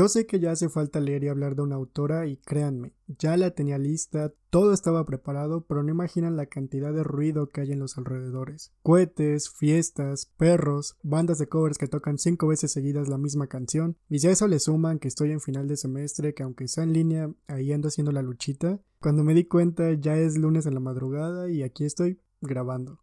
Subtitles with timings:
[0.00, 3.36] Yo sé que ya hace falta leer y hablar de una autora y créanme, ya
[3.36, 7.72] la tenía lista, todo estaba preparado, pero no imaginan la cantidad de ruido que hay
[7.72, 8.72] en los alrededores.
[8.82, 14.20] Cohetes, fiestas, perros, bandas de covers que tocan cinco veces seguidas la misma canción, y
[14.20, 16.94] si a eso le suman que estoy en final de semestre, que aunque sea en
[16.94, 20.80] línea, ahí ando haciendo la luchita, cuando me di cuenta ya es lunes en la
[20.80, 23.00] madrugada y aquí estoy grabando.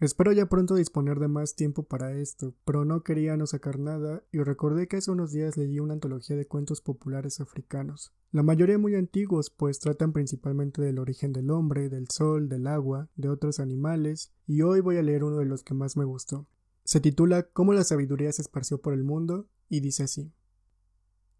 [0.00, 4.24] Espero ya pronto disponer de más tiempo para esto, pero no quería no sacar nada
[4.32, 8.14] y recordé que hace unos días leí una antología de cuentos populares africanos.
[8.32, 13.10] La mayoría muy antiguos, pues tratan principalmente del origen del hombre, del sol, del agua,
[13.14, 16.48] de otros animales, y hoy voy a leer uno de los que más me gustó.
[16.82, 20.32] Se titula Cómo la sabiduría se esparció por el mundo y dice así.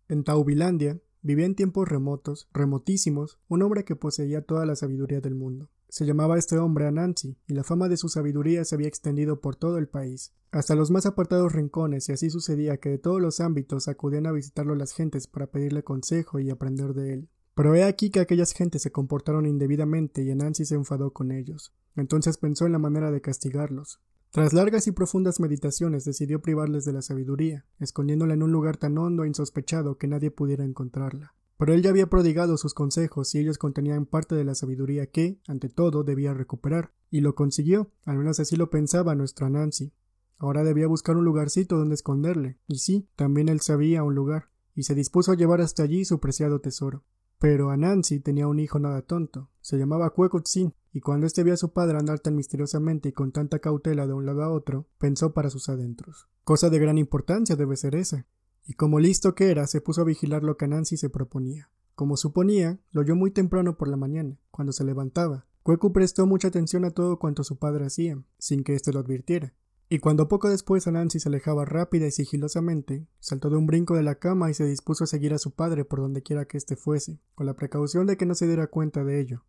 [0.06, 5.34] En Taubilandia vivía en tiempos remotos, remotísimos, un hombre que poseía toda la sabiduría del
[5.34, 5.70] mundo.
[5.90, 9.56] Se llamaba este hombre Anansi, y la fama de su sabiduría se había extendido por
[9.56, 13.40] todo el país, hasta los más apartados rincones, y así sucedía que de todos los
[13.40, 17.28] ámbitos acudían a visitarlo las gentes para pedirle consejo y aprender de él.
[17.56, 21.74] Pero he aquí que aquellas gentes se comportaron indebidamente y Anansi se enfadó con ellos.
[21.96, 24.00] Entonces pensó en la manera de castigarlos.
[24.30, 28.96] Tras largas y profundas meditaciones decidió privarles de la sabiduría, escondiéndola en un lugar tan
[28.96, 31.34] hondo e insospechado que nadie pudiera encontrarla.
[31.60, 35.42] Pero él ya había prodigado sus consejos y ellos contenían parte de la sabiduría que,
[35.46, 36.94] ante todo, debía recuperar.
[37.10, 39.92] Y lo consiguió, al menos así lo pensaba nuestro Nancy.
[40.38, 44.84] Ahora debía buscar un lugarcito donde esconderle, y sí, también él sabía un lugar, y
[44.84, 47.04] se dispuso a llevar hasta allí su preciado tesoro.
[47.38, 51.58] Pero Anansi tenía un hijo nada tonto, se llamaba Cuecotzin, y cuando éste vio a
[51.58, 55.34] su padre andar tan misteriosamente y con tanta cautela de un lado a otro, pensó
[55.34, 56.26] para sus adentros.
[56.42, 58.26] Cosa de gran importancia debe ser esa
[58.66, 61.70] y como listo que era, se puso a vigilar lo que Nancy se proponía.
[61.94, 65.46] Como suponía, lo oyó muy temprano por la mañana, cuando se levantaba.
[65.62, 69.52] Cuecu prestó mucha atención a todo cuanto su padre hacía, sin que éste lo advirtiera.
[69.92, 74.04] Y cuando poco después Nancy se alejaba rápida y sigilosamente, saltó de un brinco de
[74.04, 76.76] la cama y se dispuso a seguir a su padre por donde quiera que éste
[76.76, 79.44] fuese, con la precaución de que no se diera cuenta de ello.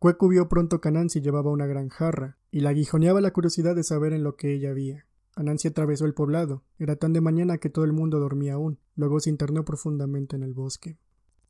[0.00, 3.84] Cuecu vio pronto que Nancy llevaba una gran jarra, y la aguijoneaba la curiosidad de
[3.84, 5.06] saber en lo que ella había.
[5.36, 6.62] Anansi atravesó el poblado.
[6.78, 8.78] Era tan de mañana que todo el mundo dormía aún.
[8.94, 10.98] Luego se internó profundamente en el bosque.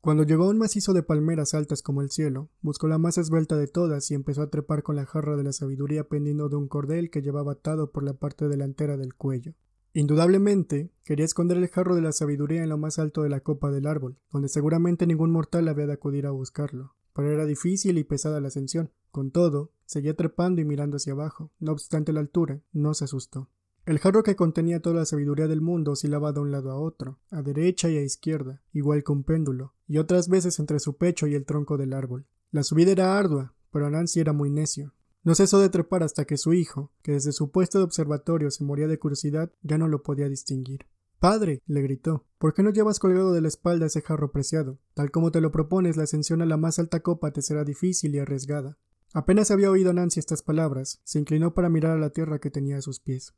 [0.01, 3.57] Cuando llegó a un macizo de palmeras altas como el cielo, buscó la más esbelta
[3.57, 6.67] de todas y empezó a trepar con la jarra de la sabiduría pendiendo de un
[6.67, 9.55] cordel que llevaba atado por la parte delantera del cuello.
[9.93, 13.71] Indudablemente, quería esconder el jarro de la sabiduría en lo más alto de la copa
[13.71, 16.95] del árbol, donde seguramente ningún mortal había de acudir a buscarlo.
[17.13, 18.91] Pero era difícil y pesada la ascensión.
[19.09, 21.51] Con todo, seguía trepando y mirando hacia abajo.
[21.59, 23.49] No obstante la altura, no se asustó.
[23.85, 27.19] El jarro que contenía toda la sabiduría del mundo oscilaba de un lado a otro,
[27.29, 31.27] a derecha y a izquierda, igual que un péndulo, y otras veces entre su pecho
[31.27, 32.25] y el tronco del árbol.
[32.49, 34.95] La subida era ardua, pero Nancy era muy necio.
[35.23, 38.63] No cesó de trepar hasta que su hijo, que desde su puesto de observatorio se
[38.63, 40.87] moría de curiosidad, ya no lo podía distinguir.
[41.19, 44.79] Padre, le gritó, ¿por qué no llevas colgado de la espalda ese jarro preciado?
[44.95, 48.15] Tal como te lo propones, la ascensión a la más alta copa te será difícil
[48.15, 48.79] y arriesgada.
[49.13, 52.77] Apenas había oído Nancy estas palabras, se inclinó para mirar a la tierra que tenía
[52.77, 53.33] a sus pies.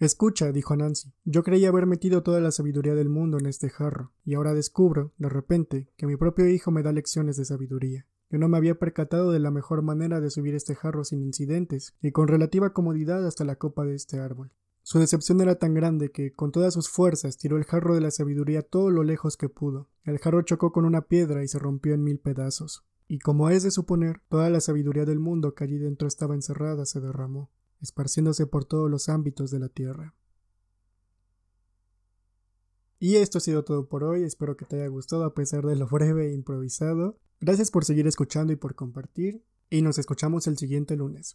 [0.00, 4.12] Escucha, dijo Nancy, yo creía haber metido toda la sabiduría del mundo en este jarro,
[4.24, 8.06] y ahora descubro, de repente, que mi propio hijo me da lecciones de sabiduría.
[8.30, 11.96] Yo no me había percatado de la mejor manera de subir este jarro sin incidentes
[12.00, 14.52] y con relativa comodidad hasta la copa de este árbol.
[14.84, 18.12] Su decepción era tan grande que, con todas sus fuerzas, tiró el jarro de la
[18.12, 19.88] sabiduría todo lo lejos que pudo.
[20.04, 22.84] El jarro chocó con una piedra y se rompió en mil pedazos.
[23.08, 26.86] Y como es de suponer, toda la sabiduría del mundo que allí dentro estaba encerrada
[26.86, 27.50] se derramó
[27.80, 30.14] esparciéndose por todos los ámbitos de la Tierra.
[33.00, 35.76] Y esto ha sido todo por hoy, espero que te haya gustado a pesar de
[35.76, 37.18] lo breve e improvisado.
[37.40, 41.26] Gracias por seguir escuchando y por compartir, y nos escuchamos el siguiente lunes.